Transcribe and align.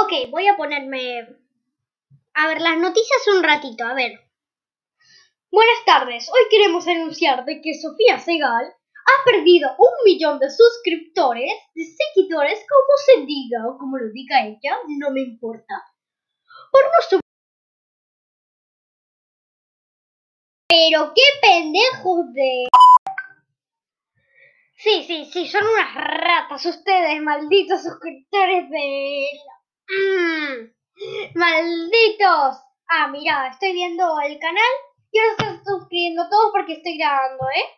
Ok, 0.00 0.30
voy 0.30 0.46
a 0.46 0.56
ponerme... 0.56 1.26
A 2.34 2.46
ver, 2.46 2.60
las 2.60 2.78
noticias 2.78 3.26
un 3.34 3.42
ratito, 3.42 3.84
a 3.84 3.94
ver. 3.94 4.12
Buenas 5.50 5.84
tardes, 5.84 6.30
hoy 6.32 6.42
queremos 6.50 6.86
anunciar 6.86 7.44
de 7.44 7.60
que 7.60 7.74
Sofía 7.74 8.20
Segal 8.20 8.64
ha 8.64 9.24
perdido 9.24 9.70
un 9.76 10.04
millón 10.04 10.38
de 10.38 10.50
suscriptores, 10.50 11.50
de 11.74 11.82
seguidores, 11.84 12.64
como 12.68 12.96
se 13.06 13.26
diga 13.26 13.66
o 13.66 13.76
como 13.76 13.98
lo 13.98 14.12
diga 14.12 14.46
ella, 14.46 14.78
no 15.00 15.10
me 15.10 15.22
importa. 15.22 15.82
Por 16.70 16.82
no 16.84 17.18
Pero 20.68 21.12
qué 21.12 21.22
pendejos 21.42 22.32
de... 22.34 22.68
Sí, 24.76 25.02
sí, 25.08 25.24
sí, 25.24 25.48
son 25.48 25.66
unas 25.66 25.92
ratas 25.92 26.64
ustedes, 26.66 27.20
malditos 27.20 27.82
suscriptores 27.82 28.70
de... 28.70 29.26
Mm, 29.88 30.70
malditos. 31.34 32.56
Ah, 32.88 33.08
mira, 33.08 33.48
estoy 33.48 33.72
viendo 33.72 34.20
el 34.20 34.38
canal 34.38 34.72
y 35.12 35.18
ahora 35.18 35.36
se 35.36 35.44
están 35.44 35.64
suscribiendo 35.64 36.28
todos 36.30 36.50
porque 36.52 36.74
estoy 36.74 36.96
grabando, 36.98 37.44
¿eh? 37.50 37.68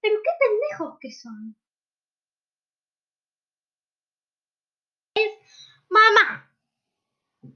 Pero 0.00 0.16
qué 0.22 0.30
pendejos 0.40 0.98
que 1.00 1.12
son. 1.12 1.56
Es 5.14 5.30
mamá. 5.88 6.50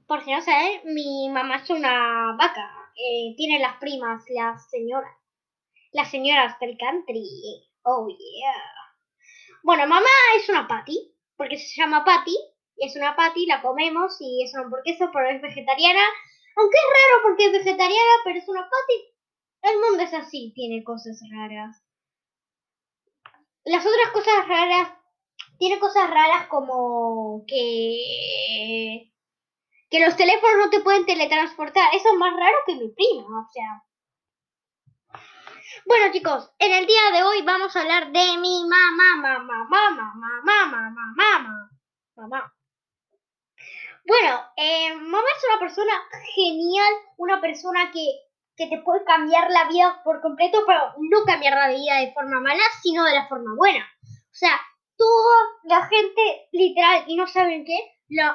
Por 0.07 0.23
si 0.23 0.31
no 0.31 0.41
saben, 0.41 0.81
mi 0.93 1.29
mamá 1.29 1.57
es 1.57 1.69
una 1.69 2.35
vaca. 2.37 2.91
Eh, 2.95 3.33
tiene 3.37 3.59
las 3.59 3.77
primas, 3.77 4.23
las 4.29 4.69
señoras. 4.69 5.11
Las 5.91 6.09
señoras 6.11 6.59
del 6.59 6.77
country. 6.77 7.25
Oh, 7.83 8.07
yeah. 8.07 8.85
Bueno, 9.63 9.87
mamá 9.87 10.09
es 10.37 10.47
una 10.49 10.67
patty, 10.67 11.13
porque 11.37 11.57
se 11.57 11.81
llama 11.81 12.05
patty, 12.05 12.35
es 12.77 12.95
una 12.95 13.15
patty, 13.15 13.45
la 13.45 13.61
comemos 13.61 14.17
y 14.19 14.43
es 14.43 14.53
una 14.53 14.63
hamburguesa, 14.63 15.09
pero 15.13 15.29
es 15.29 15.41
vegetariana. 15.41 16.01
Aunque 16.57 16.77
es 16.77 16.83
raro 16.83 17.23
porque 17.23 17.45
es 17.45 17.51
vegetariana, 17.51 18.11
pero 18.23 18.39
es 18.39 18.47
una 18.47 18.61
patty. 18.61 19.15
El 19.61 19.79
mundo 19.79 20.03
es 20.03 20.13
así, 20.13 20.53
tiene 20.55 20.83
cosas 20.83 21.19
raras. 21.31 21.83
Las 23.63 23.85
otras 23.85 24.11
cosas 24.11 24.47
raras, 24.47 24.89
tiene 25.57 25.79
cosas 25.79 26.09
raras 26.09 26.47
como 26.47 27.43
que 27.47 29.11
que 29.89 29.99
los 30.05 30.15
teléfonos 30.15 30.57
no 30.57 30.69
te 30.69 30.81
pueden 30.81 31.05
teletransportar. 31.05 31.93
Eso 31.93 32.09
es 32.11 32.17
más 32.17 32.33
raro 32.35 32.57
que 32.65 32.75
mi 32.75 32.89
prima, 32.89 33.39
o 33.39 33.47
sea. 33.51 33.83
Bueno 35.85 36.11
chicos, 36.11 36.51
en 36.59 36.73
el 36.73 36.87
día 36.87 37.11
de 37.13 37.23
hoy 37.23 37.41
vamos 37.43 37.75
a 37.75 37.81
hablar 37.81 38.11
de 38.11 38.37
mi 38.37 38.63
mamá, 38.67 39.15
mamá, 39.17 39.39
mamá, 39.39 39.91
mamá, 39.91 40.41
mamá, 40.43 40.89
mamá, 41.15 41.69
mamá. 42.15 42.55
Bueno, 44.07 44.39
eh, 44.55 44.95
mamá 44.95 45.27
es 45.35 45.43
una 45.49 45.59
persona 45.59 45.93
genial, 46.35 46.93
una 47.17 47.41
persona 47.41 47.91
que, 47.91 48.05
que 48.55 48.67
te 48.67 48.81
puede 48.83 49.03
cambiar 49.03 49.49
la 49.49 49.67
vida 49.67 50.01
por 50.03 50.21
completo, 50.21 50.63
pero 50.67 50.93
no 50.99 51.25
cambiar 51.25 51.55
la 51.55 51.69
vida 51.69 51.99
de 51.99 52.13
forma 52.13 52.39
mala, 52.39 52.61
sino 52.83 53.03
de 53.03 53.13
la 53.13 53.27
forma 53.27 53.55
buena. 53.55 53.83
O 54.03 54.37
sea, 54.37 54.59
toda 54.95 55.35
la 55.63 55.87
gente 55.87 56.47
literal 56.51 57.03
y 57.07 57.15
no 57.15 57.27
saben 57.27 57.65
qué, 57.65 57.77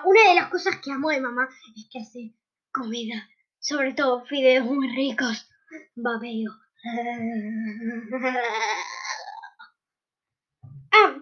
una 0.04 0.28
de 0.28 0.34
las 0.34 0.50
cosas 0.50 0.76
que 0.82 0.90
amo 0.90 1.10
de 1.10 1.20
mamá 1.20 1.48
es 1.76 1.88
que 1.90 2.00
hace 2.00 2.34
comida, 2.72 3.28
sobre 3.58 3.94
todo 3.94 4.24
fideos 4.24 4.66
muy 4.66 4.88
ricos. 4.94 5.48
Babeo. 5.94 6.50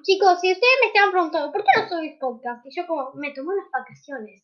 Chicos, 0.03 0.41
si 0.41 0.53
ustedes 0.53 0.75
me 0.81 0.89
estaban 0.89 1.11
preguntando, 1.11 1.53
¿por 1.53 1.63
qué 1.63 1.71
no 1.81 1.89
subís 1.89 2.19
podcast? 2.19 2.65
Y 2.67 2.71
yo 2.75 2.87
como, 2.87 3.13
me 3.15 3.33
tomo 3.33 3.53
las 3.53 3.71
vacaciones. 3.71 4.43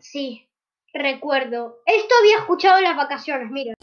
Sí, 0.00 0.48
recuerdo. 0.92 1.78
Esto 1.86 2.14
había 2.20 2.38
escuchado 2.38 2.78
en 2.78 2.84
las 2.84 2.96
vacaciones, 2.96 3.50
miren. 3.50 3.74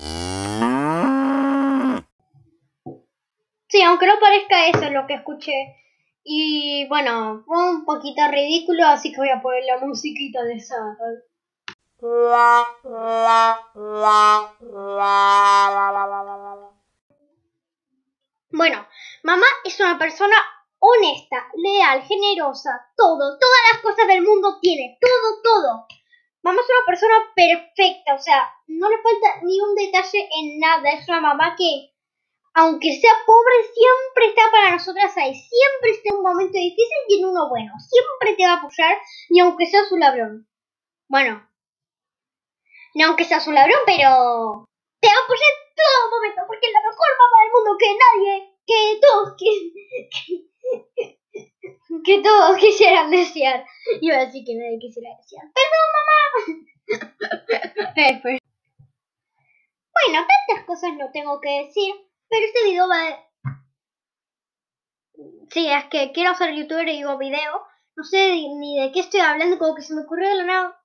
Sí, 3.69 3.81
aunque 3.81 4.07
no 4.07 4.13
parezca 4.19 4.67
eso 4.67 4.89
lo 4.89 5.05
que 5.07 5.15
escuché. 5.15 5.75
Y 6.23 6.87
bueno, 6.89 7.43
fue 7.45 7.69
un 7.69 7.85
poquito 7.85 8.27
ridículo, 8.29 8.85
así 8.85 9.11
que 9.11 9.17
voy 9.17 9.29
a 9.29 9.41
poner 9.41 9.63
la 9.65 9.77
musiquita 9.85 10.43
de 10.43 10.55
esa. 10.55 10.75
Bueno, 18.57 18.87
mamá 19.21 19.45
es 19.63 19.79
una 19.79 19.99
persona 19.99 20.35
honesta, 20.79 21.47
leal, 21.53 22.01
generosa, 22.01 22.71
todo, 22.97 23.37
todas 23.37 23.61
las 23.71 23.81
cosas 23.83 24.07
del 24.07 24.23
mundo 24.23 24.57
tiene, 24.59 24.97
todo, 24.99 25.41
todo. 25.43 25.87
Mamá 26.41 26.59
es 26.59 26.67
una 26.67 26.85
persona 26.87 27.15
perfecta, 27.35 28.15
o 28.15 28.19
sea, 28.19 28.49
no 28.65 28.89
le 28.89 28.97
falta 28.97 29.41
ni 29.43 29.61
un 29.61 29.75
detalle 29.75 30.27
en 30.41 30.59
nada. 30.59 30.89
Es 30.89 31.07
una 31.07 31.21
mamá 31.21 31.55
que, 31.55 31.93
aunque 32.55 32.99
sea 32.99 33.13
pobre, 33.27 33.55
siempre 33.71 34.25
está 34.29 34.49
para 34.49 34.71
nosotras 34.71 35.15
ahí. 35.17 35.35
Siempre 35.35 35.91
está 35.91 36.09
en 36.09 36.15
un 36.15 36.23
momento 36.23 36.57
difícil 36.57 36.97
y 37.09 37.19
en 37.19 37.25
uno 37.29 37.49
bueno. 37.49 37.73
Siempre 37.77 38.33
te 38.35 38.43
va 38.43 38.53
a 38.53 38.57
apoyar, 38.57 38.97
ni 39.29 39.39
aunque 39.39 39.67
sea 39.67 39.85
su 39.85 39.97
ladrón. 39.97 40.47
Bueno, 41.07 41.47
no 42.95 43.05
aunque 43.05 43.25
sea 43.25 43.39
su 43.39 43.51
ladrón, 43.51 43.81
pero 43.85 44.65
te 44.99 45.07
va 45.07 45.13
a 45.13 45.23
apoyar 45.23 45.51
en 45.53 45.67
todo 45.77 46.11
momento, 46.11 46.41
porque 46.47 46.67
es 46.67 46.73
la 46.73 46.81
mejor 46.81 47.09
mamá 47.21 47.37
del 47.43 47.53
mundo 47.53 47.77
que 47.77 47.89
nadie, 47.93 48.36
que 49.37 49.45
todos, 49.81 50.87
que, 50.95 52.03
que, 52.03 52.21
todos 52.21 52.57
quisieran 52.57 53.11
desear. 53.11 53.65
Iba 54.01 54.17
a 54.17 54.25
decir 54.25 54.43
que 54.45 54.55
nadie 54.55 54.79
quisiera 54.79 55.15
desear. 55.17 55.45
Perdón, 55.53 55.87
mamá. 55.95 56.17
Pues. 58.21 58.39
bueno, 59.91 60.27
tantas 60.27 60.65
cosas 60.65 60.91
no 60.97 61.11
tengo 61.11 61.41
que 61.41 61.65
decir, 61.65 61.93
pero 62.29 62.45
este 62.45 62.63
video 62.65 62.87
va 62.87 62.97
de... 62.97 63.15
Sí, 65.49 65.67
es 65.67 65.85
que 65.85 66.11
quiero 66.11 66.35
ser 66.35 66.53
youtuber 66.53 66.87
y 66.87 66.97
digo 66.97 67.17
video. 67.17 67.63
No 67.95 68.03
sé 68.03 68.35
ni 68.35 68.79
de 68.79 68.91
qué 68.91 68.99
estoy 68.99 69.21
hablando, 69.21 69.57
como 69.57 69.75
que 69.75 69.81
se 69.81 69.95
me 69.95 70.03
ocurrió 70.03 70.29
de 70.29 70.35
la 70.35 70.43
nada. 70.43 70.83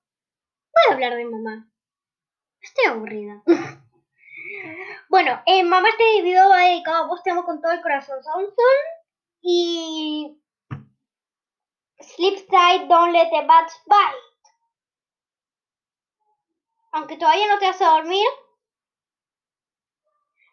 Voy 0.73 0.83
a 0.89 0.93
hablar 0.93 1.15
de 1.15 1.25
mamá. 1.25 1.69
Estoy 2.59 2.85
aburrida. 2.85 3.43
bueno, 5.13 5.43
eh, 5.45 5.63
mamá, 5.63 5.89
este 5.89 6.23
video 6.23 6.49
va 6.49 6.61
dedicado 6.61 7.03
a 7.03 7.07
vos, 7.07 7.21
te 7.21 7.29
amo 7.29 7.43
con 7.43 7.61
todo 7.61 7.71
el 7.71 7.83
corazón, 7.83 8.17
Samson. 8.23 8.77
Y... 9.43 10.41
Sleep 11.99 12.47
tight, 12.49 12.87
don't 12.87 13.13
let 13.13 13.29
the 13.29 13.45
bats 13.45 13.79
bite. 13.85 14.49
Aunque 16.93 17.17
todavía 17.17 17.47
no 17.47 17.59
te 17.59 17.67
a 17.67 17.89
dormir. 17.91 18.25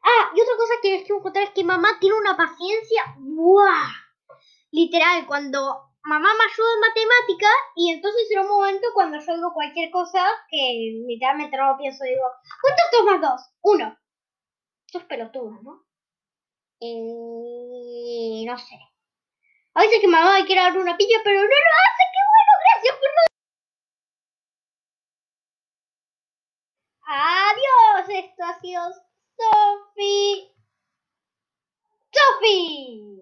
Ah, 0.03 0.31
y 0.34 0.41
otra 0.43 0.56
cosa 0.59 0.75
que 0.82 0.91
les 0.91 1.06
quiero 1.06 1.22
contar 1.22 1.44
es 1.44 1.50
que 1.53 1.65
mamá 1.65 1.97
tiene 1.99 2.19
una 2.19 2.37
paciencia. 2.37 3.15
¡Buah! 3.16 3.88
Literal, 4.72 5.26
cuando 5.26 5.88
mamá 6.03 6.34
me 6.34 6.44
ayuda 6.44 6.75
en 6.75 6.81
matemática 6.81 7.49
y 7.76 7.93
entonces 7.93 8.31
en 8.31 8.41
un 8.41 8.49
momento 8.49 8.88
cuando 8.93 9.19
yo 9.20 9.37
digo 9.37 9.54
cualquier 9.54 9.91
cosa 9.91 10.22
que 10.50 11.00
literalmente 11.06 11.56
no 11.56 11.72
lo 11.72 11.78
pienso, 11.78 12.04
digo, 12.04 12.26
¿cuántos 12.60 12.84
dos 12.93 13.04
más 13.06 13.20
dos? 13.22 13.50
Uno 13.62 13.97
sos 14.90 15.04
pelotudo, 15.04 15.60
¿no? 15.62 15.86
Y 16.80 18.44
no 18.46 18.58
sé. 18.58 18.76
A 19.74 19.82
veces 19.82 20.00
que 20.00 20.08
mamá 20.08 20.38
me 20.38 20.46
quiere 20.46 20.62
dar 20.62 20.76
una 20.76 20.96
pilla, 20.96 21.18
pero 21.22 21.40
no 21.40 21.46
lo 21.46 21.48
hace, 21.48 22.02
qué 22.12 22.18
bueno, 22.32 22.52
gracias, 22.64 22.96
Fernando. 23.00 23.30
Adiós, 27.06 28.08
esto 28.24 28.44
ha 28.44 28.60
sido 28.60 28.82
Sofi. 29.36 30.52
Sofi. 32.12 33.20